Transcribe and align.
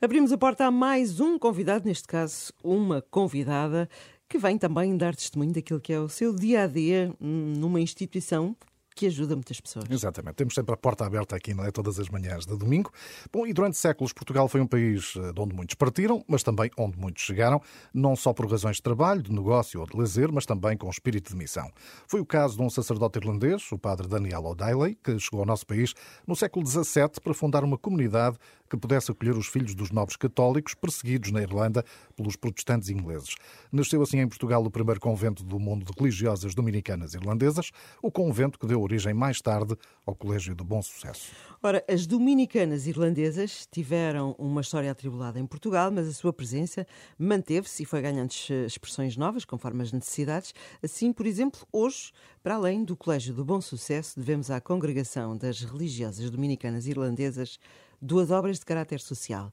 Abrimos 0.00 0.32
a 0.32 0.38
porta 0.38 0.66
a 0.66 0.70
mais 0.70 1.20
um 1.20 1.38
convidado, 1.38 1.86
neste 1.86 2.08
caso, 2.08 2.52
uma 2.62 3.00
convidada, 3.00 3.88
que 4.28 4.36
vem 4.38 4.58
também 4.58 4.96
dar 4.96 5.14
testemunho 5.14 5.52
daquilo 5.52 5.80
que 5.80 5.92
é 5.92 6.00
o 6.00 6.08
seu 6.08 6.34
dia 6.34 6.64
a 6.64 6.66
dia 6.66 7.14
numa 7.20 7.80
instituição 7.80 8.56
que 8.94 9.06
ajuda 9.06 9.34
muitas 9.34 9.60
pessoas. 9.60 9.86
Exatamente. 9.90 10.36
Temos 10.36 10.54
sempre 10.54 10.72
a 10.72 10.76
porta 10.76 11.04
aberta 11.04 11.34
aqui, 11.34 11.52
não 11.52 11.64
é? 11.64 11.70
Todas 11.70 11.98
as 11.98 12.08
manhãs 12.08 12.46
de 12.46 12.56
domingo. 12.56 12.92
Bom, 13.32 13.46
e 13.46 13.52
durante 13.52 13.76
séculos 13.76 14.12
Portugal 14.12 14.48
foi 14.48 14.60
um 14.60 14.66
país 14.66 15.14
eh, 15.16 15.32
de 15.32 15.40
onde 15.40 15.54
muitos 15.54 15.74
partiram, 15.74 16.24
mas 16.28 16.42
também 16.42 16.70
onde 16.78 16.98
muitos 16.98 17.24
chegaram, 17.24 17.60
não 17.92 18.14
só 18.14 18.32
por 18.32 18.50
razões 18.50 18.76
de 18.76 18.82
trabalho, 18.82 19.22
de 19.22 19.32
negócio 19.32 19.80
ou 19.80 19.86
de 19.86 19.96
lazer, 19.96 20.30
mas 20.30 20.46
também 20.46 20.76
com 20.76 20.88
espírito 20.88 21.30
de 21.30 21.36
missão. 21.36 21.70
Foi 22.06 22.20
o 22.20 22.26
caso 22.26 22.56
de 22.56 22.62
um 22.62 22.70
sacerdote 22.70 23.18
irlandês, 23.18 23.70
o 23.72 23.78
padre 23.78 24.06
Daniel 24.06 24.44
O'Daly, 24.44 24.96
que 25.02 25.18
chegou 25.18 25.40
ao 25.40 25.46
nosso 25.46 25.66
país 25.66 25.94
no 26.26 26.36
século 26.36 26.66
XVII 26.66 27.20
para 27.22 27.34
fundar 27.34 27.64
uma 27.64 27.76
comunidade 27.76 28.38
que 28.68 28.76
pudesse 28.76 29.10
acolher 29.10 29.36
os 29.36 29.46
filhos 29.46 29.74
dos 29.74 29.90
nobres 29.90 30.16
católicos 30.16 30.74
perseguidos 30.74 31.30
na 31.30 31.40
Irlanda 31.42 31.84
pelos 32.16 32.34
protestantes 32.36 32.88
ingleses. 32.88 33.34
Nasceu 33.70 34.02
assim 34.02 34.18
em 34.18 34.28
Portugal 34.28 34.64
o 34.64 34.70
primeiro 34.70 35.00
convento 35.00 35.44
do 35.44 35.58
mundo 35.58 35.84
de 35.84 35.92
religiosas 35.96 36.54
dominicanas 36.54 37.14
irlandesas, 37.14 37.70
o 38.02 38.10
convento 38.10 38.58
que 38.58 38.66
deu 38.66 38.80
origem 38.84 39.12
mais 39.12 39.40
tarde 39.40 39.76
ao 40.06 40.14
Colégio 40.14 40.54
do 40.54 40.64
Bom 40.64 40.80
Sucesso. 40.82 41.32
Ora, 41.62 41.84
as 41.88 42.06
dominicanas 42.06 42.86
irlandesas 42.86 43.66
tiveram 43.70 44.34
uma 44.38 44.60
história 44.60 44.90
atribulada 44.90 45.40
em 45.40 45.46
Portugal, 45.46 45.90
mas 45.90 46.06
a 46.06 46.12
sua 46.12 46.32
presença 46.32 46.86
manteve-se 47.18 47.82
e 47.82 47.86
foi 47.86 48.02
ganhando 48.02 48.30
expressões 48.66 49.16
novas 49.16 49.44
conforme 49.44 49.82
as 49.82 49.92
necessidades. 49.92 50.54
Assim, 50.82 51.12
por 51.12 51.26
exemplo, 51.26 51.66
hoje, 51.72 52.12
para 52.42 52.56
além 52.56 52.84
do 52.84 52.96
Colégio 52.96 53.34
do 53.34 53.44
Bom 53.44 53.60
Sucesso, 53.60 54.18
devemos 54.20 54.50
à 54.50 54.60
Congregação 54.60 55.36
das 55.36 55.60
Religiosas 55.60 56.30
Dominicanas 56.30 56.86
Irlandesas 56.86 57.58
duas 58.00 58.30
obras 58.30 58.58
de 58.58 58.66
caráter 58.66 59.00
social. 59.00 59.50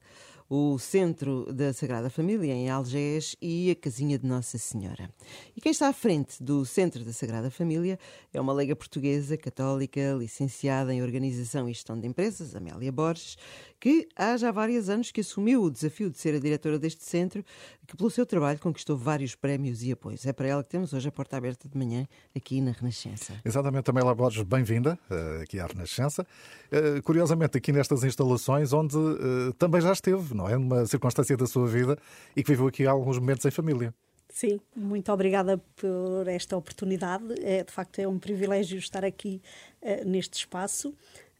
O 0.54 0.78
Centro 0.78 1.50
da 1.50 1.72
Sagrada 1.72 2.10
Família, 2.10 2.52
em 2.52 2.68
Algés, 2.68 3.34
e 3.40 3.70
a 3.70 3.74
Casinha 3.74 4.18
de 4.18 4.26
Nossa 4.26 4.58
Senhora. 4.58 5.08
E 5.56 5.62
quem 5.62 5.72
está 5.72 5.88
à 5.88 5.94
frente 5.94 6.42
do 6.42 6.66
Centro 6.66 7.02
da 7.06 7.12
Sagrada 7.14 7.50
Família 7.50 7.98
é 8.34 8.38
uma 8.38 8.52
leiga 8.52 8.76
portuguesa, 8.76 9.34
católica, 9.38 10.14
licenciada 10.18 10.92
em 10.92 11.02
Organização 11.02 11.70
e 11.70 11.72
Gestão 11.72 11.98
de 11.98 12.06
Empresas, 12.06 12.54
Amélia 12.54 12.92
Borges, 12.92 13.38
que 13.80 14.06
há 14.14 14.36
já 14.36 14.52
vários 14.52 14.90
anos 14.90 15.10
que 15.10 15.22
assumiu 15.22 15.62
o 15.62 15.70
desafio 15.70 16.10
de 16.10 16.18
ser 16.18 16.34
a 16.34 16.38
diretora 16.38 16.78
deste 16.78 17.02
centro, 17.02 17.42
que 17.86 17.96
pelo 17.96 18.10
seu 18.10 18.24
trabalho 18.24 18.58
conquistou 18.58 18.96
vários 18.96 19.34
prémios 19.34 19.82
e 19.82 19.92
apoios. 19.92 20.24
É 20.24 20.32
para 20.32 20.48
ela 20.48 20.62
que 20.62 20.70
temos 20.70 20.92
hoje 20.92 21.08
a 21.08 21.12
porta 21.12 21.36
aberta 21.36 21.68
de 21.68 21.76
manhã 21.76 22.06
aqui 22.34 22.60
na 22.60 22.72
Renascença. 22.72 23.34
Exatamente, 23.44 23.90
Amélia 23.90 24.14
Borges, 24.14 24.42
bem-vinda 24.42 24.98
uh, 25.10 25.42
aqui 25.42 25.58
à 25.58 25.66
Renascença. 25.66 26.26
Uh, 26.70 27.02
curiosamente, 27.02 27.58
aqui 27.58 27.72
nestas 27.72 28.04
instalações 28.04 28.72
onde 28.72 28.96
uh, 28.96 29.52
também 29.58 29.80
já 29.80 29.92
esteve, 29.92 30.34
não 30.34 30.48
é? 30.48 30.56
Numa 30.56 30.86
circunstância 30.86 31.36
da 31.36 31.46
sua 31.46 31.66
vida 31.66 31.98
e 32.36 32.42
que 32.42 32.52
viveu 32.52 32.66
aqui 32.68 32.86
alguns 32.86 33.18
momentos 33.18 33.44
em 33.44 33.50
família. 33.50 33.92
Sim, 34.28 34.60
muito 34.74 35.12
obrigada 35.12 35.58
por 35.76 36.26
esta 36.26 36.56
oportunidade. 36.56 37.24
É, 37.42 37.62
de 37.62 37.70
facto, 37.70 37.98
é 37.98 38.08
um 38.08 38.18
privilégio 38.18 38.78
estar 38.78 39.04
aqui 39.04 39.42
uh, 39.82 40.08
neste 40.08 40.38
espaço. 40.38 40.94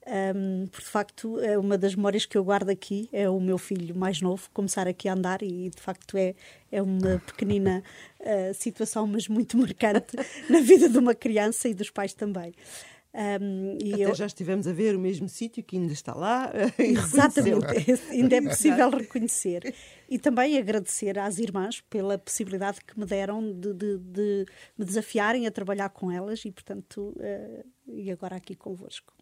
Um, 0.04 0.66
porque 0.66 0.84
de 0.84 0.90
facto 0.90 1.38
é 1.38 1.56
uma 1.56 1.78
das 1.78 1.94
memórias 1.94 2.26
que 2.26 2.36
eu 2.36 2.42
guardo 2.42 2.70
aqui 2.70 3.08
é 3.12 3.30
o 3.30 3.38
meu 3.38 3.56
filho 3.56 3.94
mais 3.94 4.20
novo 4.20 4.50
começar 4.52 4.88
aqui 4.88 5.08
a 5.08 5.12
andar 5.12 5.42
e 5.42 5.70
de 5.70 5.80
facto 5.80 6.16
é 6.16 6.34
é 6.72 6.82
uma 6.82 7.22
pequenina 7.24 7.84
uh, 8.18 8.52
situação 8.52 9.06
mas 9.06 9.28
muito 9.28 9.56
marcante 9.56 10.16
na 10.50 10.60
vida 10.60 10.88
de 10.88 10.98
uma 10.98 11.14
criança 11.14 11.68
e 11.68 11.74
dos 11.74 11.88
pais 11.88 12.14
também 12.14 12.52
um, 13.14 13.76
e 13.78 13.92
Até 13.92 14.04
eu... 14.04 14.14
já 14.14 14.26
estivemos 14.26 14.66
a 14.66 14.72
ver 14.72 14.96
o 14.96 14.98
mesmo 14.98 15.28
sítio 15.28 15.62
que 15.62 15.76
ainda 15.76 15.92
está 15.92 16.14
lá. 16.14 16.50
Exatamente, 16.78 17.66
ainda 18.10 18.36
é 18.36 18.40
possível 18.40 18.88
reconhecer. 18.88 19.74
E 20.08 20.18
também 20.18 20.56
agradecer 20.56 21.18
às 21.18 21.38
irmãs 21.38 21.82
pela 21.82 22.16
possibilidade 22.16 22.80
que 22.80 22.98
me 22.98 23.04
deram 23.04 23.52
de, 23.52 23.74
de, 23.74 23.98
de 23.98 24.46
me 24.78 24.84
desafiarem 24.84 25.46
a 25.46 25.50
trabalhar 25.50 25.90
com 25.90 26.10
elas 26.10 26.44
e, 26.46 26.50
portanto, 26.50 27.14
uh, 27.18 27.64
e 27.86 28.10
agora 28.10 28.36
aqui 28.36 28.54
convosco. 28.54 29.12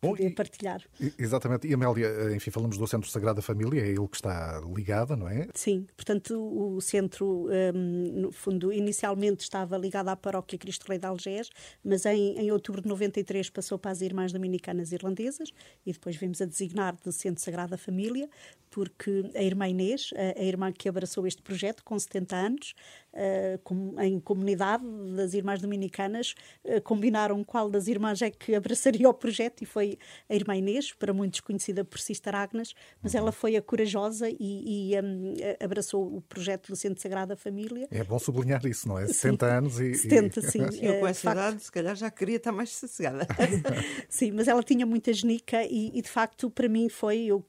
Bom, 0.00 0.10
poder 0.10 0.34
partilhar. 0.34 0.82
Exatamente. 1.18 1.66
E 1.66 1.74
Amélia, 1.74 2.06
eh, 2.06 2.36
enfim, 2.36 2.50
falamos 2.50 2.78
do 2.78 2.86
Centro 2.86 3.08
Sagrada 3.10 3.42
Família, 3.42 3.80
é 3.80 3.88
ele 3.88 4.08
que 4.08 4.16
está 4.16 4.60
ligado, 4.74 5.16
não 5.16 5.28
é? 5.28 5.48
Sim, 5.54 5.86
portanto, 5.96 6.34
o 6.36 6.80
centro, 6.80 7.48
um, 7.74 8.20
no 8.20 8.32
fundo, 8.32 8.72
inicialmente 8.72 9.42
estava 9.42 9.76
ligado 9.76 10.08
à 10.08 10.16
paróquia 10.16 10.58
Cristo 10.58 10.86
Rei 10.88 10.98
de 10.98 11.06
Algés, 11.06 11.50
mas 11.84 12.06
em, 12.06 12.38
em 12.38 12.52
outubro 12.52 12.80
de 12.80 12.88
93 12.88 13.50
passou 13.50 13.78
para 13.78 13.90
as 13.90 14.00
Irmãs 14.00 14.32
Dominicanas 14.32 14.92
Irlandesas 14.92 15.50
e 15.84 15.92
depois 15.92 16.16
vimos 16.16 16.40
a 16.40 16.44
designar 16.44 16.96
de 17.04 17.12
Centro 17.12 17.42
Sagrada 17.42 17.76
Família, 17.76 18.28
porque 18.70 19.30
a 19.34 19.42
irmã 19.42 19.68
Inês, 19.68 20.10
a, 20.14 20.40
a 20.40 20.44
irmã 20.44 20.72
que 20.72 20.88
abraçou 20.88 21.26
este 21.26 21.42
projeto 21.42 21.82
com 21.82 21.98
70 21.98 22.36
anos, 22.36 22.74
uh, 23.12 23.58
com, 23.64 23.94
em 24.00 24.18
comunidade 24.20 24.84
das 25.16 25.34
Irmãs 25.34 25.60
Dominicanas, 25.60 26.34
uh, 26.64 26.80
combinaram 26.82 27.42
qual 27.44 27.70
das 27.70 27.88
irmãs 27.88 28.22
é 28.22 28.30
que 28.30 28.54
abraçaria 28.56 29.08
o 29.08 29.14
projeto 29.14 29.62
e 29.62 29.66
foi 29.66 29.98
a 30.28 30.34
irmã 30.34 30.56
Inês, 30.56 30.92
para 30.92 31.12
muitos 31.12 31.40
conhecida 31.40 31.84
por 31.84 31.98
Sister 31.98 32.34
Agnes, 32.34 32.74
mas 33.02 33.14
ela 33.14 33.32
foi 33.32 33.56
a 33.56 33.62
corajosa 33.62 34.28
e, 34.28 34.92
e 34.92 35.00
um, 35.00 35.34
abraçou 35.60 36.16
o 36.16 36.20
projeto 36.22 36.68
do 36.68 36.76
Centro 36.76 37.00
Sagrada 37.00 37.36
Família. 37.36 37.88
É 37.90 38.04
bom 38.04 38.18
sublinhar 38.18 38.64
isso, 38.66 38.88
não 38.88 38.98
é? 38.98 39.06
Sim. 39.06 39.14
60 39.14 39.46
anos 39.46 39.80
e. 39.80 39.94
70, 39.94 40.42
sim. 40.42 40.58
Eu 40.80 41.00
com 41.00 41.06
essa 41.06 41.20
facto... 41.22 41.38
idade, 41.38 41.62
se 41.62 41.72
calhar 41.72 41.96
já 41.96 42.10
queria 42.10 42.36
estar 42.36 42.52
mais 42.52 42.70
sossegada. 42.70 43.26
sim, 44.08 44.32
mas 44.32 44.48
ela 44.48 44.62
tinha 44.62 44.86
muita 44.86 45.12
genica 45.12 45.62
e, 45.64 45.90
e 45.94 46.02
de 46.02 46.08
facto, 46.08 46.50
para 46.50 46.68
mim 46.68 46.88
foi. 46.88 47.24
Eu 47.24 47.44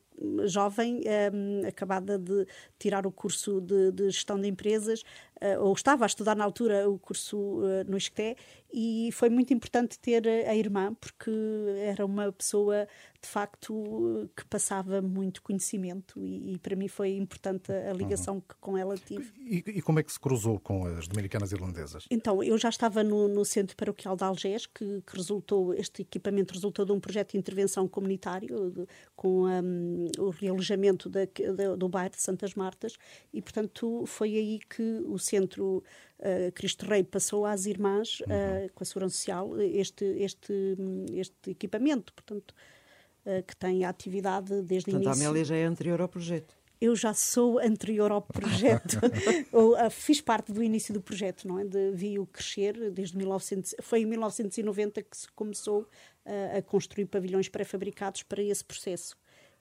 jovem, 0.45 1.01
um, 1.33 1.67
acabada 1.67 2.17
de 2.17 2.45
tirar 2.77 3.07
o 3.07 3.11
curso 3.11 3.61
de, 3.61 3.91
de 3.91 4.09
gestão 4.09 4.39
de 4.39 4.47
empresas, 4.47 5.01
uh, 5.01 5.05
ou 5.59 5.73
estava 5.73 6.05
a 6.05 6.07
estudar 6.07 6.35
na 6.35 6.43
altura 6.43 6.89
o 6.89 6.97
curso 6.97 7.37
uh, 7.37 7.83
no 7.87 7.97
ISCTE, 7.97 8.35
e 8.71 9.09
foi 9.13 9.29
muito 9.29 9.51
importante 9.53 9.97
ter 9.97 10.27
a 10.27 10.55
irmã, 10.55 10.93
porque 10.93 11.31
era 11.79 12.05
uma 12.05 12.31
pessoa 12.31 12.87
de 13.21 13.27
facto 13.27 14.29
que 14.35 14.45
passava 14.45 15.01
muito 15.01 15.41
conhecimento 15.41 16.23
e, 16.23 16.53
e 16.53 16.57
para 16.57 16.75
mim 16.75 16.87
foi 16.87 17.17
importante 17.17 17.71
a, 17.71 17.91
ligação 17.91 18.35
uhum. 18.35 18.41
que 18.41 18.55
com 18.61 18.77
ela 18.77 18.95
tive. 18.95 19.33
E, 19.39 19.63
e, 19.65 19.81
como 19.81 19.99
é 19.99 20.03
que 20.03 20.11
se 20.11 20.19
cruzou 20.19 20.59
com 20.59 20.85
as 20.85 21.07
dominicanas 21.07 21.51
irlandesas? 21.51 22.05
Então, 22.09 22.41
eu 22.41 22.57
já 22.57 22.69
estava 22.69 23.03
no, 23.03 23.27
no 23.27 23.43
Centro 23.43 23.75
Paroquial 23.75 24.15
de 24.15 24.23
Algés, 24.23 24.65
que, 24.65 25.01
que, 25.01 25.17
resultou, 25.17 25.73
este 25.73 26.03
equipamento 26.03 26.53
resultou 26.53 26.85
de 26.85 26.91
um 26.91 26.99
projeto 26.99 27.31
de 27.31 27.37
intervenção 27.37 27.87
comunitário 27.87 28.71
de, 28.71 28.87
com 29.15 29.47
um, 29.47 30.07
o 30.17 30.29
realojamento 30.29 31.09
da, 31.09 31.21
da, 31.55 31.75
do 31.75 31.89
bairro 31.89 32.11
de 32.11 32.21
Santas 32.21 32.53
Martas 32.53 32.97
e, 33.33 33.41
portanto, 33.41 34.05
foi 34.05 34.35
aí 34.35 34.59
que 34.59 35.03
o 35.07 35.17
Centro 35.29 35.83
uh, 36.19 36.51
Cristo 36.53 36.85
Rei 36.85 37.03
passou 37.03 37.45
às 37.45 37.65
irmãs, 37.65 38.19
uh, 38.21 38.71
com 38.73 38.83
a 38.83 38.85
Segurança 38.85 39.15
Social, 39.15 39.59
este, 39.61 40.05
este, 40.05 40.75
este 41.13 41.51
equipamento. 41.51 42.13
Portanto, 42.13 42.53
eh, 43.25 43.43
que 43.43 43.55
tem 43.55 43.83
a 43.83 43.89
atividade 43.89 44.61
desde 44.63 44.91
Portanto, 44.91 45.07
o 45.07 45.09
início. 45.09 45.23
a 45.23 45.29
Amélia 45.29 45.45
já 45.45 45.55
é 45.55 45.63
anterior 45.65 46.01
ao 46.01 46.07
projeto. 46.07 46.57
Eu 46.81 46.95
já 46.95 47.13
sou 47.13 47.59
anterior 47.59 48.09
ao 48.11 48.21
projeto, 48.21 48.97
ou, 49.51 49.73
uh, 49.73 49.89
fiz 49.91 50.21
parte 50.21 50.53
do 50.53 50.63
início 50.63 50.93
do 50.93 51.01
projeto, 51.01 51.45
não 51.45 51.59
é? 51.59 51.65
De, 51.65 51.91
vi-o 51.91 52.25
crescer 52.25 52.89
desde 52.89 53.17
1900, 53.17 53.75
foi 53.81 54.01
em 54.01 54.05
1990 54.05 55.03
que 55.03 55.17
se 55.17 55.27
começou 55.33 55.81
uh, 55.81 56.57
a 56.57 56.61
construir 56.61 57.05
pavilhões 57.05 57.49
pré-fabricados 57.49 58.23
para 58.23 58.41
esse 58.41 58.63
processo. 58.63 59.17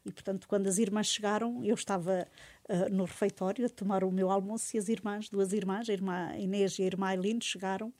E, 0.07 0.13
portanto, 0.13 0.47
quando 0.47 0.69
as 0.69 0.79
irmãs 0.79 1.09
chegaram, 1.09 1.63
eu 1.65 1.75
estava 1.75 2.27
uh, 2.69 2.93
no 2.93 3.05
refeitório 3.05 3.67
a 3.67 3.69
tomar 3.69 4.05
o 4.05 4.11
meu 4.11 4.31
almoço 4.31 4.77
e 4.77 4.79
as 4.79 4.89
irmãs, 4.89 5.29
duas 5.29 5.53
irmãs, 5.53 5.89
a 5.89 5.93
irmã 5.93 6.37
Inês 6.37 6.79
e 6.79 6.83
a 6.83 6.87
irmã 6.87 7.09
Aileen, 7.09 7.41
chegaram 7.41 7.93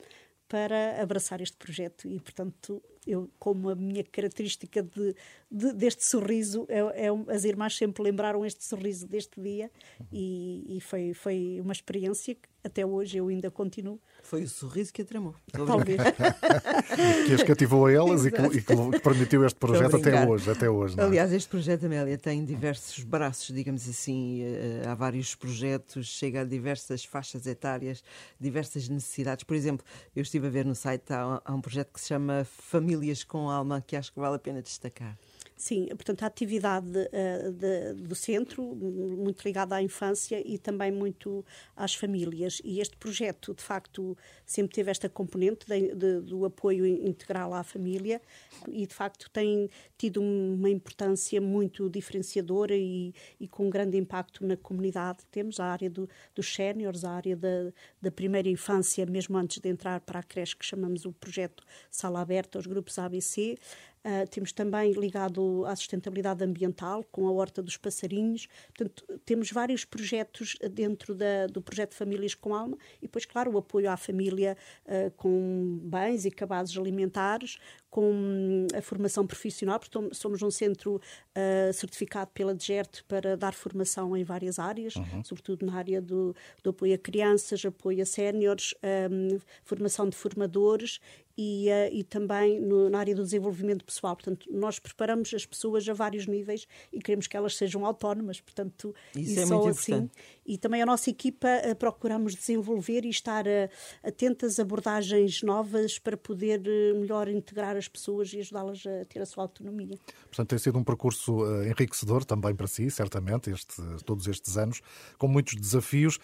para 0.47 1.01
abraçar 1.01 1.41
este 1.41 1.55
projeto. 1.55 2.07
E, 2.07 2.19
portanto, 2.19 2.81
eu, 3.05 3.29
como 3.37 3.69
a 3.69 3.75
minha 3.75 4.03
característica 4.03 4.81
de, 4.81 5.15
de 5.51 5.73
deste 5.73 6.05
sorriso, 6.05 6.65
é, 6.69 7.07
é, 7.07 7.33
as 7.33 7.43
irmãs 7.43 7.75
sempre 7.75 8.03
lembraram 8.03 8.45
este 8.45 8.63
sorriso 8.63 9.07
deste 9.07 9.41
dia 9.41 9.71
e, 10.11 10.77
e 10.77 10.81
foi, 10.81 11.13
foi 11.13 11.59
uma 11.61 11.73
experiência 11.73 12.35
que 12.35 12.47
até 12.63 12.85
hoje 12.85 13.17
eu 13.17 13.27
ainda 13.29 13.49
continuo. 13.49 13.99
Foi 14.21 14.43
o 14.43 14.49
sorriso 14.49 14.91
que 14.93 15.01
a 15.01 15.05
tramou. 15.05 15.33
Talvez. 15.51 15.97
que 17.25 17.33
as 17.33 17.43
cativou 17.43 17.85
a 17.85 17.91
elas 17.91 18.25
e 18.25 18.31
que, 18.31 18.41
e 18.41 18.61
que, 18.61 18.99
permitiu 18.99 19.45
este 19.45 19.57
projeto 19.57 19.95
até 19.95 20.27
hoje. 20.27 20.51
Até 20.51 20.69
hoje 20.69 20.99
é? 20.99 21.03
Aliás, 21.03 21.31
este 21.31 21.49
projeto, 21.49 21.85
Amélia, 21.85 22.17
tem 22.17 22.43
diversos 22.43 23.03
braços, 23.03 23.55
digamos 23.55 23.87
assim. 23.87 24.41
Eh, 24.41 24.83
há 24.85 24.93
vários 24.93 25.35
projetos, 25.35 26.07
chega 26.07 26.41
a 26.41 26.43
diversas 26.43 27.05
faixas 27.05 27.47
etárias, 27.47 28.03
diversas 28.39 28.89
necessidades. 28.89 29.45
Por 29.45 29.55
exemplo, 29.55 29.85
eu 30.13 30.21
estive 30.21 30.47
a 30.47 30.49
ver 30.49 30.65
no 30.65 30.75
site, 30.75 31.13
há, 31.13 31.41
há 31.43 31.55
um 31.55 31.61
projeto 31.61 31.93
que 31.93 32.01
se 32.01 32.09
chama 32.09 32.45
Famílias 32.45 33.23
com 33.23 33.49
Alma, 33.49 33.81
que 33.81 33.95
acho 33.95 34.11
que 34.11 34.19
vale 34.19 34.35
a 34.35 34.39
pena 34.39 34.61
destacar. 34.61 35.17
Sim, 35.61 35.87
portanto, 35.87 36.23
a 36.23 36.27
atividade 36.27 36.87
uh, 36.87 37.51
de, 37.51 37.93
do 37.95 38.15
centro, 38.15 38.63
muito 38.63 39.43
ligada 39.43 39.75
à 39.75 39.83
infância 39.83 40.41
e 40.47 40.57
também 40.57 40.89
muito 40.89 41.45
às 41.75 41.93
famílias. 41.93 42.61
E 42.63 42.79
este 42.79 42.95
projeto, 42.95 43.53
de 43.53 43.61
facto, 43.61 44.17
sempre 44.45 44.73
teve 44.73 44.89
esta 44.89 45.09
componente 45.09 45.67
de, 45.67 45.93
de, 45.93 46.21
do 46.21 46.45
apoio 46.45 46.85
integral 46.85 47.53
à 47.53 47.61
família 47.61 48.21
e, 48.69 48.87
de 48.87 48.93
facto, 48.95 49.29
tem 49.31 49.69
tido 49.97 50.21
uma 50.21 50.69
importância 50.69 51.41
muito 51.41 51.89
diferenciadora 51.89 52.73
e, 52.73 53.13
e 53.37 53.45
com 53.45 53.67
um 53.67 53.69
grande 53.69 53.97
impacto 53.97 54.45
na 54.47 54.55
comunidade. 54.55 55.25
Temos 55.29 55.59
a 55.59 55.65
área 55.65 55.89
do, 55.89 56.07
dos 56.33 56.53
séniores, 56.55 57.03
a 57.03 57.11
área 57.11 57.35
da, 57.35 57.73
da 58.01 58.09
primeira 58.09 58.47
infância, 58.47 59.05
mesmo 59.05 59.37
antes 59.37 59.59
de 59.59 59.67
entrar 59.67 59.99
para 59.99 60.19
a 60.19 60.23
creche, 60.23 60.55
que 60.55 60.65
chamamos 60.65 61.03
o 61.03 61.11
projeto 61.11 61.65
Sala 61.91 62.21
Aberta 62.21 62.57
aos 62.57 62.65
grupos 62.65 62.97
ABC. 62.97 63.57
Uh, 63.99 64.27
temos 64.29 64.51
também 64.51 64.93
ligado 64.93 65.65
à 65.65 65.75
sustentabilidade 65.75 66.43
ambiental, 66.43 67.03
com 67.11 67.27
a 67.27 67.31
Horta 67.31 67.61
dos 67.61 67.77
Passarinhos. 67.77 68.47
Portanto, 68.73 69.03
temos 69.25 69.51
vários 69.51 69.83
projetos 69.83 70.57
dentro 70.71 71.13
da, 71.13 71.47
do 71.47 71.61
projeto 71.61 71.93
Famílias 71.93 72.33
com 72.33 72.55
Alma 72.55 72.77
e 72.97 73.01
depois, 73.01 73.25
claro, 73.25 73.51
o 73.51 73.57
apoio 73.57 73.89
à 73.89 73.97
família 73.97 74.55
uh, 74.85 75.11
com 75.17 75.79
bens 75.83 76.25
e 76.25 76.31
cabazes 76.31 76.77
alimentares, 76.77 77.57
com 77.89 78.67
a 78.75 78.81
formação 78.81 79.25
profissional, 79.25 79.79
porque 79.79 79.97
somos 80.13 80.41
um 80.41 80.51
centro 80.51 80.95
uh, 80.95 81.73
certificado 81.73 82.29
pela 82.33 82.53
DGERT 82.53 83.03
para 83.07 83.35
dar 83.35 83.53
formação 83.53 84.15
em 84.15 84.23
várias 84.23 84.59
áreas, 84.59 84.95
uhum. 84.95 85.23
sobretudo 85.23 85.65
na 85.65 85.75
área 85.75 86.01
do, 86.01 86.35
do, 86.63 86.69
apoio 86.69 86.93
a 86.93 86.97
crianças, 86.97 87.65
apoio 87.65 88.01
a 88.01 88.05
séniores, 88.05 88.75
um, 89.11 89.39
formação 89.63 90.07
de 90.07 90.15
formadores 90.15 90.99
e, 91.35 91.67
uh, 91.69 91.93
e 91.93 92.03
também 92.03 92.59
no, 92.59 92.89
na 92.89 92.99
área 92.99 93.15
do 93.15 93.23
desenvolvimento 93.23 93.83
pessoal. 93.83 94.15
Portanto, 94.15 94.45
nós 94.51 94.77
preparamos 94.77 95.33
as 95.33 95.45
pessoas 95.45 95.87
a 95.89 95.93
vários 95.93 96.27
níveis 96.27 96.67
e 96.93 96.99
queremos 96.99 97.27
que 97.27 97.35
elas 97.35 97.55
sejam 97.55 97.85
autónomas. 97.85 98.39
Portanto, 98.39 98.93
isso 99.15 99.39
é 99.39 99.45
muito 99.45 99.69
assim. 99.69 99.93
Importante. 99.93 100.11
E 100.45 100.57
também 100.57 100.81
a 100.81 100.85
nossa 100.85 101.09
equipa 101.09 101.47
uh, 101.47 101.75
procuramos 101.75 102.35
desenvolver 102.35 103.05
e 103.05 103.09
estar 103.09 103.47
uh, 103.47 103.69
atentas 104.03 104.59
a 104.59 104.63
abordagens 104.69 105.41
novas 105.41 105.97
para 105.97 106.15
poder 106.15 106.61
melhor 106.95 107.27
integrar 107.27 107.78
as 107.79 107.87
pessoas 107.87 108.31
e 108.33 108.39
ajudá-las 108.39 108.83
a 108.85 109.05
ter 109.05 109.21
a 109.21 109.25
sua 109.25 109.43
autonomia. 109.43 109.97
Portanto, 110.27 110.49
tem 110.49 110.59
sido 110.59 110.77
um 110.77 110.83
percurso 110.83 111.43
enriquecedor 111.63 112.23
também 112.23 112.55
para 112.55 112.67
si, 112.67 112.91
certamente, 112.91 113.49
este, 113.49 113.81
todos 114.05 114.27
estes 114.27 114.57
anos, 114.57 114.81
com 115.17 115.27
muitos 115.27 115.55
desafios 115.55 116.19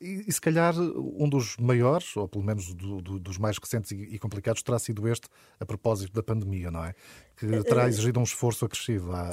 e, 0.00 0.24
e 0.26 0.32
se 0.32 0.40
calhar 0.40 0.74
um 0.78 1.28
dos 1.28 1.56
maiores, 1.58 2.16
ou 2.16 2.26
pelo 2.26 2.44
menos 2.44 2.72
do, 2.74 3.02
do, 3.02 3.18
dos 3.18 3.36
mais 3.36 3.58
recentes 3.58 3.90
e, 3.90 3.96
e 3.96 4.18
complicados, 4.18 4.62
terá 4.62 4.78
sido 4.78 5.06
este 5.06 5.28
a 5.58 5.66
propósito 5.66 6.12
da 6.12 6.22
pandemia, 6.22 6.70
não 6.70 6.84
é? 6.84 6.94
Que 7.40 7.64
terá 7.64 7.88
exigido 7.88 8.20
um 8.20 8.24
esforço 8.24 8.64
acrescido 8.64 9.10
à, 9.12 9.30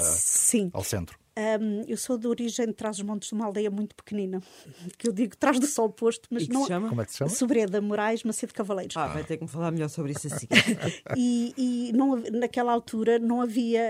ao 0.73 0.83
centro. 0.83 1.17
Um, 1.37 1.83
eu 1.87 1.95
sou 1.97 2.17
de 2.17 2.25
origem 2.25 2.65
de 2.65 2.73
Trás-os-Montes, 2.73 3.29
de 3.29 3.35
uma 3.35 3.45
aldeia 3.45 3.69
muito 3.69 3.95
pequenina, 3.95 4.41
que 4.97 5.07
eu 5.07 5.13
digo 5.13 5.37
Trás 5.37 5.59
do 5.59 5.67
Sol 5.67 5.87
Posto, 5.87 6.27
mas 6.31 6.47
não. 6.47 6.65
Chama? 6.65 6.89
Como 6.89 6.99
é 6.99 7.05
que 7.05 7.11
se 7.11 7.19
chama? 7.19 7.29
Sobreda, 7.29 7.79
Moraes, 7.79 8.23
Macedo 8.23 8.55
Cavaleiros. 8.55 8.97
Ah, 8.97 9.05
vai 9.05 9.23
ter 9.23 9.37
que 9.37 9.43
me 9.43 9.49
falar 9.49 9.69
melhor 9.69 9.87
sobre 9.87 10.13
isso 10.13 10.25
assim. 10.25 10.47
e, 11.15 11.53
e 11.55 11.91
não, 11.93 12.15
naquela 12.31 12.71
altura 12.71 13.19
não 13.19 13.39
havia 13.39 13.83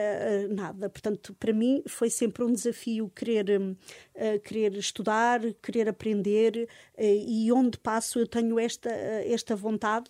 uh, 0.50 0.54
nada. 0.54 0.90
Portanto, 0.90 1.34
para 1.40 1.54
mim 1.54 1.82
foi 1.88 2.10
sempre 2.10 2.44
um 2.44 2.52
desafio 2.52 3.10
querer, 3.16 3.62
uh, 3.62 4.40
querer 4.44 4.74
estudar, 4.76 5.40
querer 5.64 5.88
aprender, 5.88 6.68
uh, 6.98 7.02
e 7.02 7.50
onde 7.54 7.78
passo 7.78 8.20
eu 8.20 8.28
tenho 8.28 8.60
esta, 8.60 8.90
esta 8.90 9.56
vontade 9.56 10.10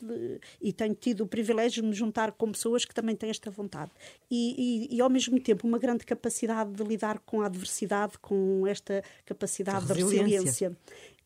e 0.60 0.74
tenho 0.74 0.96
tido 0.96 1.22
o 1.22 1.28
privilégio 1.28 1.84
de 1.84 1.90
me 1.90 1.94
juntar 1.94 2.32
com 2.32 2.52
pessoas 2.52 2.84
que 2.84 2.96
também 2.96 3.16
têm 3.16 3.30
esta 3.30 3.52
vontade. 3.52 3.92
E, 4.30 4.88
e, 4.92 4.96
e 4.96 5.02
ao 5.02 5.10
mesmo 5.10 5.40
tempo, 5.40 5.68
uma 5.68 5.80
grande 5.80 6.06
capacidade 6.06 6.72
de 6.72 6.84
lidar 6.84 7.20
com 7.20 7.42
a 7.42 7.46
adversidade, 7.46 8.18
com 8.20 8.66
esta 8.68 9.04
capacidade 9.26 9.86
de 9.86 9.94
resiliência. 9.94 10.76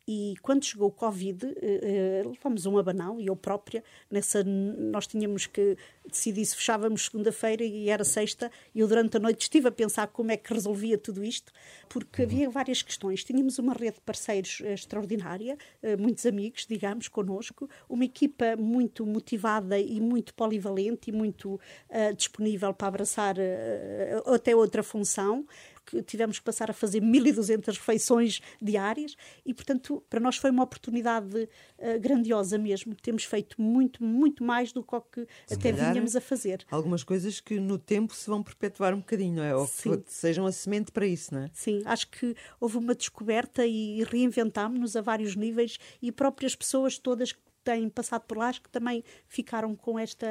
E 0.06 0.34
quando 0.42 0.64
chegou 0.64 0.88
o 0.88 0.92
Covid, 0.92 1.54
eh, 1.62 2.22
levamos 2.26 2.66
um 2.66 2.76
abanão, 2.76 3.20
e 3.20 3.28
eu 3.28 3.36
própria, 3.36 3.84
nessa, 4.10 4.42
nós 4.42 5.06
tínhamos 5.06 5.46
que 5.46 5.76
decidir 6.10 6.44
se 6.44 6.56
fechávamos 6.56 7.04
segunda-feira 7.04 7.62
e 7.62 7.88
era 7.88 8.02
sexta, 8.02 8.50
e 8.74 8.80
eu 8.80 8.88
durante 8.88 9.16
a 9.16 9.20
noite 9.20 9.42
estive 9.42 9.68
a 9.68 9.70
pensar 9.70 10.08
como 10.08 10.32
é 10.32 10.36
que 10.36 10.52
resolvia 10.52 10.98
tudo 10.98 11.22
isto, 11.22 11.52
porque 11.88 12.22
havia 12.22 12.50
várias 12.50 12.82
questões. 12.82 13.22
Tínhamos 13.22 13.60
uma 13.60 13.74
rede 13.74 13.94
de 13.94 14.00
parceiros 14.00 14.60
extraordinária, 14.60 15.56
eh, 15.80 15.96
muitos 15.96 16.26
amigos, 16.26 16.66
digamos, 16.68 17.06
connosco, 17.06 17.70
uma 17.88 18.04
equipa 18.04 18.56
muito 18.56 19.06
motivada 19.06 19.78
e 19.78 20.00
muito 20.00 20.34
polivalente 20.34 21.10
e 21.10 21.12
muito 21.12 21.54
uh, 21.54 22.14
disponível 22.16 22.74
para 22.74 22.88
abraçar 22.88 23.36
uh, 23.36 24.34
até 24.34 24.54
outra 24.54 24.82
função 24.82 25.46
que 25.84 26.02
tivemos 26.02 26.38
que 26.38 26.44
passar 26.44 26.70
a 26.70 26.74
fazer 26.74 27.00
1.200 27.00 27.66
refeições 27.66 28.40
diárias 28.60 29.16
e, 29.44 29.52
portanto, 29.54 30.02
para 30.08 30.20
nós 30.20 30.36
foi 30.36 30.50
uma 30.50 30.62
oportunidade 30.62 31.36
uh, 31.36 32.00
grandiosa 32.00 32.58
mesmo. 32.58 32.94
Temos 32.94 33.24
feito 33.24 33.60
muito, 33.60 34.02
muito 34.02 34.44
mais 34.44 34.72
do 34.72 34.82
que 34.82 35.26
Se 35.46 35.54
até 35.54 35.72
vinhamos 35.72 36.14
a 36.16 36.20
fazer. 36.20 36.64
Algumas 36.70 37.02
coisas 37.02 37.40
que 37.40 37.58
no 37.58 37.78
tempo 37.78 38.14
se 38.14 38.28
vão 38.28 38.42
perpetuar 38.42 38.94
um 38.94 38.98
bocadinho, 38.98 39.36
não 39.36 39.42
é? 39.42 39.54
Ou 39.54 39.66
que 39.66 40.02
sejam 40.06 40.46
a 40.46 40.52
semente 40.52 40.92
para 40.92 41.06
isso, 41.06 41.34
não 41.34 41.42
é? 41.42 41.50
Sim, 41.52 41.82
acho 41.84 42.08
que 42.08 42.34
houve 42.60 42.76
uma 42.78 42.94
descoberta 42.94 43.66
e 43.66 44.04
reinventámos-nos 44.04 44.96
a 44.96 45.00
vários 45.00 45.36
níveis 45.36 45.78
e 46.00 46.12
próprias 46.12 46.54
pessoas 46.54 46.98
todas 46.98 47.32
que 47.32 47.51
têm 47.62 47.88
passado 47.88 48.22
por 48.22 48.36
lá 48.36 48.48
acho 48.48 48.62
que 48.62 48.70
também 48.70 49.04
ficaram 49.26 49.74
com 49.74 49.98
esta 49.98 50.26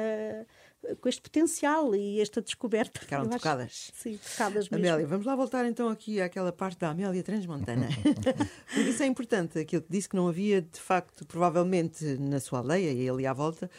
com 1.00 1.08
este 1.08 1.22
potencial 1.22 1.94
e 1.94 2.20
esta 2.20 2.42
descoberta. 2.42 3.00
Ficaram 3.00 3.28
tocadas. 3.28 3.66
Acho, 3.66 3.92
sim, 3.94 4.18
tocadas 4.18 4.68
mesmo. 4.68 4.84
Amélia, 4.86 5.06
vamos 5.06 5.24
lá 5.24 5.36
voltar 5.36 5.64
então 5.64 5.88
aqui 5.88 6.20
àquela 6.20 6.52
parte 6.52 6.80
da 6.80 6.90
Amélia 6.90 7.22
Transmontana. 7.22 7.88
Porque 8.66 8.90
isso 8.90 9.02
é 9.02 9.06
importante, 9.06 9.58
aquilo 9.58 9.82
que 9.82 9.90
disse 9.90 10.08
que 10.08 10.16
não 10.16 10.26
havia, 10.26 10.60
de 10.60 10.80
facto, 10.80 11.24
provavelmente 11.24 12.04
na 12.18 12.40
sua 12.40 12.58
aldeia 12.58 12.92
e 12.92 13.08
ali 13.08 13.26
à 13.26 13.32
volta, 13.32 13.70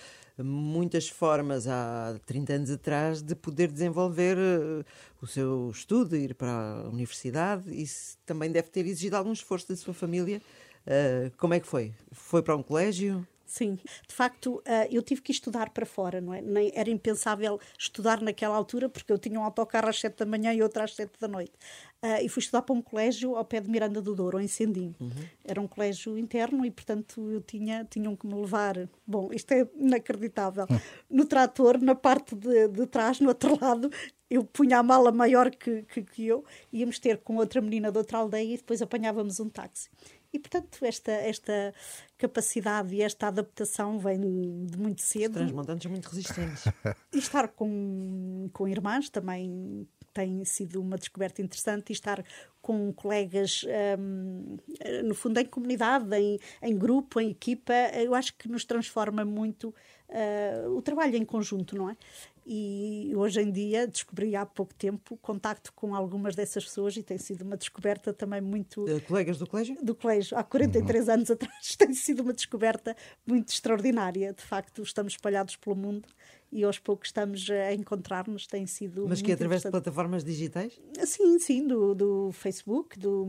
muitas 0.41 1.09
formas 1.09 1.67
há 1.67 2.17
30 2.25 2.53
anos 2.53 2.71
atrás 2.71 3.21
de 3.21 3.35
poder 3.35 3.71
desenvolver 3.71 4.37
uh, 4.37 4.85
o 5.21 5.27
seu 5.27 5.69
estudo, 5.71 6.15
ir 6.15 6.33
para 6.33 6.51
a 6.51 6.89
universidade. 6.89 7.69
Isso 7.69 8.17
também 8.25 8.51
deve 8.51 8.69
ter 8.69 8.85
exigido 8.85 9.17
algum 9.17 9.33
esforço 9.33 9.67
da 9.67 9.75
sua 9.75 9.93
família. 9.93 10.41
Uh, 10.87 11.31
como 11.37 11.53
é 11.53 11.59
que 11.59 11.67
foi? 11.67 11.93
Foi 12.11 12.41
para 12.41 12.55
um 12.55 12.63
colégio? 12.63 13.27
Sim, 13.53 13.75
de 14.07 14.15
facto, 14.15 14.63
eh, 14.65 14.87
eu 14.91 15.03
tive 15.03 15.21
que 15.21 15.31
estudar 15.31 15.69
para 15.69 15.85
fora, 15.85 16.19
não 16.19 16.33
é? 16.33 16.41
Nem 16.41 16.71
era 16.73 16.89
impensável 16.89 17.59
estudar 17.77 18.19
naquela 18.19 18.55
altura, 18.55 18.89
porque 18.89 19.13
eu 19.13 19.17
tinha 19.19 19.39
um 19.39 19.43
autocarro 19.43 19.87
às 19.89 19.99
7 19.99 20.17
da 20.17 20.25
manhã 20.25 20.51
e 20.51 20.63
outro 20.63 20.81
às 20.81 20.95
7 20.95 21.11
da 21.19 21.27
noite. 21.27 21.53
Eh, 22.01 22.23
e 22.23 22.29
fui 22.29 22.39
estudar 22.41 22.63
para 22.63 22.73
um 22.73 22.81
colégio 22.81 23.35
ao 23.35 23.45
pé 23.45 23.61
de 23.61 23.69
Miranda 23.69 24.01
do 24.01 24.15
Douro, 24.15 24.39
em 24.39 24.47
Sendim. 24.47 24.95
Uhum. 24.99 25.11
Era 25.45 25.61
um 25.61 25.67
colégio 25.67 26.17
interno 26.17 26.65
e, 26.65 26.71
portanto, 26.71 27.29
eu 27.29 27.41
tinha, 27.41 27.85
tinham 27.85 28.15
que 28.15 28.25
me 28.25 28.33
levar. 28.33 28.89
Bom, 29.05 29.29
isto 29.31 29.51
é 29.51 29.67
inacreditável. 29.75 30.65
Uhum. 30.67 30.79
No 31.07 31.25
trator, 31.25 31.79
na 31.79 31.93
parte 31.93 32.33
de, 32.33 32.69
de 32.69 32.87
trás, 32.87 33.19
no 33.19 33.27
outro 33.27 33.55
lado, 33.61 33.91
eu 34.31 34.43
punha 34.43 34.79
a 34.79 34.83
mala 34.83 35.11
maior 35.11 35.51
que, 35.51 35.83
que, 35.83 36.01
que 36.01 36.25
eu, 36.25 36.43
íamos 36.71 36.97
ter 36.97 37.19
com 37.19 37.35
outra 37.35 37.61
menina 37.61 37.91
de 37.91 37.99
outra 37.99 38.17
aldeia 38.17 38.55
e 38.55 38.57
depois 38.57 38.81
apanhávamos 38.81 39.39
um 39.39 39.47
táxi. 39.47 39.91
E, 40.33 40.39
portanto, 40.39 40.83
esta, 40.83 41.11
esta 41.11 41.73
capacidade 42.17 42.95
e 42.95 43.03
esta 43.03 43.27
adaptação 43.27 43.99
vem 43.99 44.19
de 44.65 44.77
muito 44.77 45.01
cedo. 45.01 45.33
Os 45.33 45.37
transmontantes 45.37 45.91
muito 45.91 46.07
resistentes. 46.07 46.65
E 47.13 47.19
estar 47.19 47.49
com, 47.49 48.49
com 48.51 48.67
irmãs 48.67 49.09
também 49.09 49.87
tem 50.13 50.45
sido 50.45 50.79
uma 50.79 50.97
descoberta 50.97 51.41
interessante 51.41 51.89
e 51.89 51.93
estar 51.93 52.23
com 52.61 52.93
colegas, 52.93 53.65
um, 53.99 54.57
no 55.03 55.15
fundo, 55.15 55.39
em 55.39 55.45
comunidade, 55.45 56.15
em, 56.15 56.39
em 56.61 56.77
grupo, 56.77 57.19
em 57.19 57.31
equipa, 57.31 57.73
eu 57.95 58.15
acho 58.15 58.35
que 58.35 58.47
nos 58.47 58.63
transforma 58.63 59.25
muito 59.25 59.73
uh, 60.09 60.69
o 60.69 60.81
trabalho 60.81 61.17
em 61.17 61.25
conjunto, 61.25 61.75
não 61.75 61.89
é? 61.89 61.97
E 62.45 63.13
hoje 63.15 63.41
em 63.41 63.51
dia 63.51 63.87
descobri 63.87 64.35
há 64.35 64.45
pouco 64.45 64.73
tempo 64.73 65.17
contacto 65.17 65.71
com 65.73 65.95
algumas 65.95 66.35
dessas 66.35 66.65
pessoas 66.65 66.97
e 66.97 67.03
tem 67.03 67.17
sido 67.17 67.43
uma 67.43 67.55
descoberta 67.55 68.13
também 68.13 68.41
muito 68.41 68.85
de 68.85 69.01
colegas 69.01 69.37
do 69.37 69.47
colégio? 69.47 69.77
do 69.81 69.95
colégio. 69.95 70.37
Há 70.37 70.43
43 70.43 71.07
uhum. 71.07 71.13
anos 71.13 71.31
atrás 71.31 71.75
tem 71.77 71.93
sido 71.93 72.21
uma 72.21 72.33
descoberta 72.33 72.95
muito 73.25 73.49
extraordinária. 73.49 74.33
De 74.33 74.43
facto 74.43 74.81
estamos 74.81 75.13
espalhados 75.13 75.55
pelo 75.55 75.75
mundo 75.75 76.07
e 76.53 76.63
aos 76.63 76.77
poucos 76.77 77.09
estamos 77.09 77.49
a 77.49 77.73
encontrar-nos, 77.73 78.45
tem 78.45 78.67
sido. 78.67 79.07
Mas 79.09 79.21
que 79.21 79.31
é 79.31 79.33
através 79.33 79.63
de 79.63 79.71
plataformas 79.71 80.23
digitais? 80.23 80.79
Sim, 81.03 81.39
sim, 81.39 81.67
do, 81.67 81.95
do 81.95 82.31
Facebook. 82.31 82.99
Do, 82.99 83.27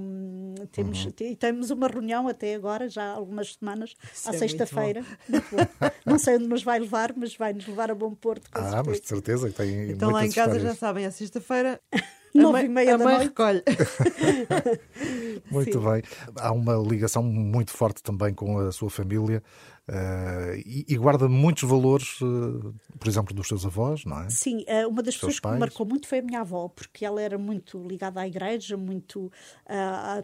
temos, 0.71 1.07
uhum. 1.07 1.35
temos 1.38 1.71
uma 1.71 1.88
reunião 1.88 2.28
até 2.28 2.54
agora, 2.54 2.87
já 2.88 3.02
há 3.02 3.14
algumas 3.14 3.54
semanas, 3.54 3.95
Isso 4.12 4.31
à 4.31 4.35
é 4.35 4.38
sexta-feira. 4.38 5.02
Não 6.04 6.19
sei 6.19 6.37
onde 6.37 6.47
nos 6.47 6.62
vai 6.62 6.78
levar, 6.78 7.14
mas 7.16 7.35
vai 7.35 7.54
nos 7.54 7.66
levar 7.66 7.90
a 7.90 7.95
Bom 7.95 8.14
Porto. 8.14 8.49
ah, 8.52 8.61
certeza. 8.61 8.83
mas 8.87 9.00
de 9.00 9.09
certeza 9.09 9.49
que 9.49 9.54
tem. 9.54 9.90
Então 9.90 10.11
lá 10.11 10.26
em 10.26 10.31
casa 10.31 10.57
histórias. 10.57 10.62
já 10.62 10.75
sabem, 10.75 11.07
à 11.07 11.11
sexta-feira. 11.11 11.81
Nove 12.35 12.64
e 12.64 12.69
meia 12.69 12.95
a 12.95 12.97
da 12.97 13.04
mãe 13.04 13.14
noite. 13.14 13.28
recolhe. 13.28 13.62
Muito 15.52 15.73
Sim. 15.81 15.85
bem. 15.88 16.02
Há 16.37 16.50
uma 16.50 16.75
ligação 16.75 17.23
muito 17.23 17.71
forte 17.71 18.02
também 18.02 18.35
com 18.35 18.59
a 18.59 18.73
sua 18.73 18.90
família. 18.90 19.40
Uh, 19.86 20.56
e, 20.64 20.86
e, 20.88 20.96
guarda 20.96 21.28
muitos 21.28 21.68
valores, 21.68 22.18
uh, 22.22 22.74
por 22.98 23.06
exemplo, 23.06 23.34
dos 23.34 23.46
seus 23.46 23.66
avós, 23.66 24.02
não 24.06 24.22
é? 24.22 24.30
Sim, 24.30 24.64
uh, 24.66 24.88
uma 24.88 25.02
das 25.02 25.14
pessoas 25.14 25.38
pais. 25.38 25.52
que 25.52 25.54
me 25.54 25.60
marcou 25.60 25.84
muito 25.84 26.08
foi 26.08 26.20
a 26.20 26.22
minha 26.22 26.40
avó, 26.40 26.68
porque 26.68 27.04
ela 27.04 27.20
era 27.20 27.36
muito 27.36 27.86
ligada 27.86 28.18
à 28.18 28.26
igreja, 28.26 28.78
muito 28.78 29.30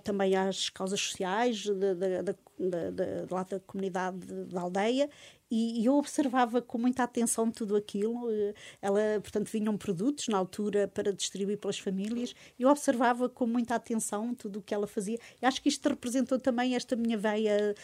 também 0.02 0.34
às 0.34 0.70
causas 0.70 1.00
sociais 1.00 1.66
da, 1.66 1.94
da, 1.94 2.22
da, 2.22 2.34
da, 2.90 3.42
da 3.42 3.60
comunidade 3.60 4.18
da 4.46 4.62
aldeia 4.62 5.10
e, 5.50 5.84
eu 5.84 5.94
observava 5.94 6.62
com 6.62 6.78
muita 6.78 7.02
atenção 7.02 7.50
tudo 7.50 7.74
aquilo. 7.74 8.28
Ela, 8.80 9.20
portanto, 9.20 9.48
vinham 9.48 9.76
produtos 9.76 10.28
na 10.28 10.38
altura 10.38 10.86
para 10.86 11.12
distribuir 11.12 11.58
pelas 11.58 11.78
famílias. 11.78 12.34
Eu 12.58 12.68
observava 12.68 13.28
com 13.28 13.46
muita 13.46 13.74
atenção 13.74 14.32
tudo 14.32 14.60
o 14.60 14.62
que 14.62 14.72
ela 14.72 14.86
fazia. 14.86 15.18
E 15.42 15.46
acho 15.46 15.60
que 15.60 15.68
isto 15.68 15.88
representou 15.88 16.38
também 16.38 16.76
esta 16.76 16.94
minha 16.94 17.18
veia 17.18 17.74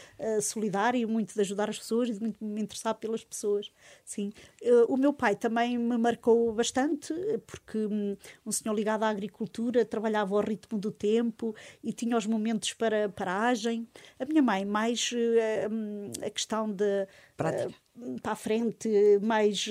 solidária, 0.40 1.06
muito 1.08 1.34
de 1.34 1.40
ajudar 1.40 1.65
as 1.70 1.78
pessoas 1.78 2.08
e 2.08 2.20
muito 2.20 2.44
me 2.44 2.60
interessar 2.60 2.94
pelas 2.94 3.24
pessoas. 3.24 3.70
Sim. 4.04 4.32
Uh, 4.62 4.92
o 4.92 4.96
meu 4.96 5.12
pai 5.12 5.34
também 5.34 5.78
me 5.78 5.96
marcou 5.96 6.52
bastante, 6.52 7.12
porque 7.46 7.78
um, 7.78 8.16
um 8.44 8.52
senhor 8.52 8.74
ligado 8.74 9.02
à 9.02 9.08
agricultura 9.08 9.84
trabalhava 9.84 10.34
ao 10.34 10.42
ritmo 10.42 10.78
do 10.78 10.90
tempo 10.90 11.54
e 11.82 11.92
tinha 11.92 12.16
os 12.16 12.26
momentos 12.26 12.72
para 12.72 13.08
paragem. 13.08 13.86
A 14.18 14.24
minha 14.24 14.42
mãe, 14.42 14.64
mais 14.64 15.10
uh, 15.12 15.72
um, 15.72 16.10
a 16.24 16.30
questão 16.30 16.70
de 16.70 17.06
Prática. 17.36 17.68
Uh, 17.68 17.86
para 18.20 18.32
a 18.32 18.36
frente, 18.36 18.88
mais. 19.22 19.70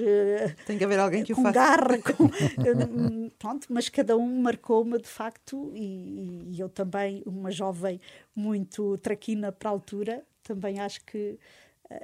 Tem 0.65 0.77
que 0.77 0.83
haver 0.83 0.99
alguém 0.99 1.23
que 1.23 1.33
o 1.33 1.35
faça. 1.35 1.51
garra, 1.51 1.99
com, 1.99 2.29
pronto, 3.37 3.67
mas 3.69 3.87
cada 3.89 4.17
um 4.17 4.41
marcou-me 4.41 4.99
de 4.99 5.07
facto, 5.07 5.71
e, 5.75 6.55
e, 6.55 6.59
eu 6.59 6.69
também, 6.69 7.21
uma 7.25 7.51
jovem 7.51 7.99
muito 8.35 8.97
traquina 8.97 9.51
para 9.51 9.69
a 9.69 9.71
altura, 9.71 10.25
também 10.43 10.79
acho 10.79 11.03
que 11.05 11.37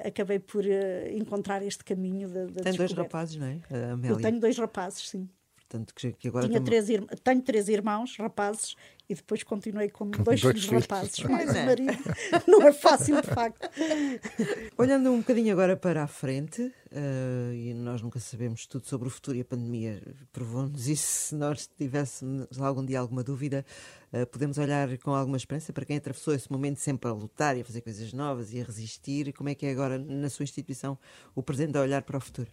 acabei 0.06 0.40
por 0.40 0.64
encontrar 1.12 1.62
este 1.64 1.84
caminho 1.84 2.30
da, 2.30 2.46
da 2.46 2.64
Tem 2.64 2.74
dois 2.74 2.92
rapazes, 2.94 3.36
não 3.36 3.48
é? 3.48 3.60
Eu 4.04 4.18
tenho 4.18 4.40
dois 4.40 4.58
rapazes, 4.58 5.10
sim. 5.10 5.30
Portanto, 5.72 5.94
que 5.96 6.28
agora 6.28 6.48
Tinha 6.48 6.60
três 6.60 6.90
irmãos, 6.90 7.20
tenho 7.24 7.42
três 7.42 7.70
irmãos, 7.70 8.18
rapazes, 8.18 8.76
e 9.12 9.16
depois 9.16 9.44
continuei 9.44 9.90
com 9.90 10.10
dois, 10.10 10.40
dois 10.40 10.64
filhos, 10.64 10.84
rapazes, 10.84 11.20
mais 11.26 11.50
um 11.50 11.66
marido. 11.66 11.98
Não 12.48 12.66
é 12.66 12.72
fácil, 12.72 13.22
de 13.22 13.28
facto. 13.28 13.70
Olhando 14.78 15.12
um 15.12 15.18
bocadinho 15.18 15.52
agora 15.52 15.76
para 15.76 16.04
a 16.04 16.08
frente, 16.08 16.62
uh, 16.62 17.54
e 17.54 17.74
nós 17.74 18.02
nunca 18.02 18.22
sabemos 18.22 18.66
tudo 18.66 18.88
sobre 18.88 19.10
o 19.10 19.12
futuro 19.12 19.38
e 19.38 19.42
a 19.42 19.46
pandemia 19.46 20.02
provou-nos 20.32 20.88
isso. 20.88 21.28
Se 21.28 21.36
nós 21.36 21.70
tivéssemos 21.78 22.58
algum 22.62 22.86
dia 22.86 23.02
alguma 23.02 23.22
dúvida, 23.22 23.66
uh, 24.14 24.26
podemos 24.28 24.58
olhar 24.58 24.98
com 25.00 25.14
alguma 25.14 25.36
esperança 25.36 25.74
para 25.74 25.84
quem 25.84 25.98
atravessou 25.98 26.34
esse 26.34 26.50
momento 26.50 26.78
sempre 26.78 27.10
a 27.10 27.14
lutar 27.14 27.58
e 27.58 27.62
a 27.62 27.66
fazer 27.66 27.82
coisas 27.82 28.14
novas 28.14 28.54
e 28.54 28.62
a 28.62 28.64
resistir. 28.64 29.34
Como 29.34 29.50
é 29.50 29.56
que 29.56 29.66
é 29.66 29.72
agora, 29.72 30.00
na 30.00 30.30
sua 30.30 30.44
instituição, 30.44 30.98
o 31.36 31.44
presente 31.44 31.78
a 31.78 31.82
olhar 31.82 32.02
para 32.04 32.18
o 32.18 32.22
futuro? 32.22 32.50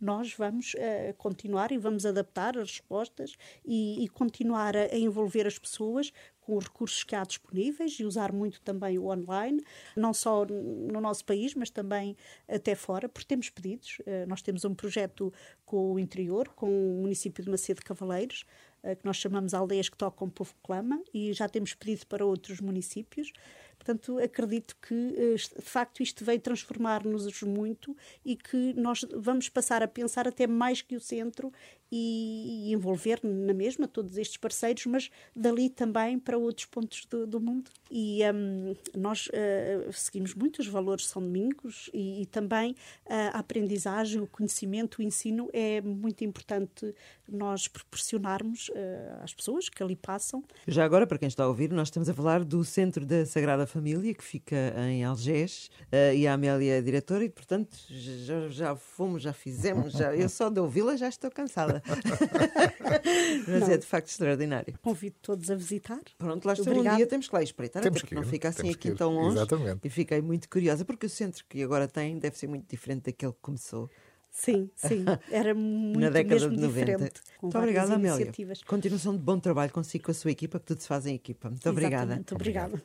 Nós 0.00 0.34
vamos 0.34 0.74
uh, 0.74 1.14
continuar 1.16 1.72
e 1.72 1.78
vamos 1.78 2.04
adaptar 2.06 2.56
as 2.58 2.70
respostas 2.70 3.36
e, 3.64 4.04
e 4.04 4.08
continuar 4.08 4.76
a, 4.76 4.82
a 4.82 4.96
envolver 4.96 5.46
as 5.46 5.58
pessoas 5.58 6.12
com 6.44 6.56
os 6.56 6.64
recursos 6.64 7.02
que 7.02 7.16
há 7.16 7.24
disponíveis 7.24 7.98
e 7.98 8.04
usar 8.04 8.32
muito 8.32 8.60
também 8.60 8.98
o 8.98 9.06
online, 9.06 9.62
não 9.96 10.12
só 10.12 10.44
no 10.44 11.00
nosso 11.00 11.24
país, 11.24 11.54
mas 11.54 11.70
também 11.70 12.16
até 12.46 12.74
fora, 12.74 13.08
porque 13.08 13.26
temos 13.26 13.48
pedidos. 13.48 13.98
Eh, 14.06 14.26
nós 14.26 14.42
temos 14.42 14.64
um 14.64 14.74
projeto 14.74 15.32
com 15.64 15.94
o 15.94 15.98
interior, 15.98 16.48
com 16.48 16.68
o 16.68 17.02
município 17.02 17.42
de 17.42 17.50
Macedo 17.50 17.82
Cavaleiros, 17.82 18.44
eh, 18.82 18.94
que 18.94 19.04
nós 19.04 19.16
chamamos 19.16 19.54
Aldeias 19.54 19.88
que 19.88 19.96
Tocam, 19.96 20.28
Povo 20.28 20.54
Clama, 20.62 21.02
e 21.12 21.32
já 21.32 21.48
temos 21.48 21.72
pedido 21.74 22.06
para 22.06 22.24
outros 22.24 22.60
municípios. 22.60 23.32
Portanto, 23.78 24.18
acredito 24.18 24.76
que, 24.80 24.94
eh, 24.94 25.34
de 25.34 25.62
facto, 25.62 26.02
isto 26.02 26.24
veio 26.24 26.40
transformar-nos 26.40 27.26
muito 27.42 27.96
e 28.24 28.36
que 28.36 28.72
nós 28.74 29.04
vamos 29.14 29.48
passar 29.48 29.82
a 29.82 29.88
pensar 29.88 30.26
até 30.26 30.46
mais 30.46 30.80
que 30.80 30.96
o 30.96 31.00
centro 31.00 31.52
e, 31.90 32.72
envolver 32.72 33.20
na 33.22 33.54
mesma 33.54 33.86
todos 33.86 34.16
estes 34.18 34.36
parceiros, 34.36 34.84
mas 34.86 35.10
dali 35.34 35.70
também 35.70 36.18
para 36.18 36.36
outros 36.36 36.66
pontos 36.66 37.06
do, 37.06 37.26
do 37.26 37.40
mundo. 37.40 37.70
E 37.90 38.20
um, 38.32 38.74
nós 38.96 39.28
uh, 39.28 39.92
seguimos 39.92 40.34
muito 40.34 40.60
os 40.60 40.66
valores 40.66 41.06
São 41.06 41.22
Domingos 41.22 41.90
e, 41.92 42.22
e 42.22 42.26
também 42.26 42.72
uh, 43.06 43.32
a 43.32 43.38
aprendizagem, 43.38 44.20
o 44.20 44.26
conhecimento, 44.26 44.98
o 44.98 45.02
ensino 45.02 45.48
é 45.52 45.80
muito 45.80 46.24
importante 46.24 46.94
nós 47.28 47.68
proporcionarmos 47.68 48.68
uh, 48.70 49.22
às 49.22 49.32
pessoas 49.32 49.68
que 49.68 49.82
ali 49.82 49.96
passam. 49.96 50.42
Já 50.66 50.84
agora, 50.84 51.06
para 51.06 51.18
quem 51.18 51.28
está 51.28 51.44
a 51.44 51.48
ouvir, 51.48 51.70
nós 51.70 51.88
estamos 51.88 52.08
a 52.08 52.14
falar 52.14 52.44
do 52.44 52.64
Centro 52.64 53.06
da 53.06 53.24
Sagrada 53.24 53.66
Família, 53.66 54.14
que 54.14 54.24
fica 54.24 54.74
em 54.88 55.04
Algés, 55.04 55.70
e 56.14 56.26
a 56.26 56.34
Amélia 56.34 56.78
é 56.78 56.82
diretora, 56.82 57.24
e 57.24 57.28
portanto 57.28 57.76
já, 57.88 58.48
já 58.48 58.76
fomos, 58.76 59.22
já 59.22 59.32
fizemos, 59.32 59.92
já, 59.92 60.14
eu 60.14 60.28
só 60.28 60.48
de 60.48 60.60
ouvi-la 60.60 60.96
já 60.96 61.08
estou 61.08 61.30
cansada. 61.30 61.73
Mas 63.48 63.60
não. 63.60 63.70
é 63.70 63.76
de 63.76 63.86
facto 63.86 64.08
extraordinário. 64.08 64.74
Convido 64.82 65.16
todos 65.20 65.50
a 65.50 65.54
visitar. 65.54 66.00
Pronto, 66.18 66.44
lá 66.44 66.52
está 66.52 66.70
um 66.70 66.96
dia, 66.96 67.06
temos 67.06 67.28
que 67.28 67.34
lá 67.34 67.42
espreitar, 67.42 67.82
temos 67.82 67.98
até 67.98 68.06
porque 68.06 68.14
não 68.14 68.24
fica 68.24 68.48
assim 68.48 68.70
aqui 68.70 68.92
tão 68.92 69.14
longe. 69.14 69.36
Exatamente. 69.36 69.80
E 69.84 69.90
fiquei 69.90 70.20
muito 70.20 70.48
curiosa, 70.48 70.84
porque 70.84 71.06
o 71.06 71.10
centro 71.10 71.44
que 71.48 71.62
agora 71.62 71.86
tem 71.88 72.18
deve 72.18 72.36
ser 72.38 72.46
muito 72.46 72.68
diferente 72.68 73.04
daquele 73.04 73.32
que 73.32 73.40
começou. 73.40 73.90
Sim, 74.30 74.68
sim, 74.74 75.04
era 75.30 75.54
muito 75.54 76.00
Na 76.00 76.10
década 76.10 76.48
de 76.50 76.56
90. 76.56 76.66
diferente. 76.66 77.20
Muito 77.40 77.56
obrigada, 77.56 77.94
Amélia. 77.94 78.32
Continuação 78.66 79.16
de 79.16 79.22
bom 79.22 79.38
trabalho 79.38 79.72
consigo 79.72 80.04
com 80.04 80.10
a 80.10 80.14
sua 80.14 80.32
equipa, 80.32 80.58
que 80.58 80.66
tudo 80.66 80.80
se 80.80 80.88
faz 80.88 81.06
em 81.06 81.14
equipa. 81.14 81.50
Muito 81.50 81.70
obrigada. 81.70 82.16
Muito 82.16 82.34
obrigada. 82.34 82.82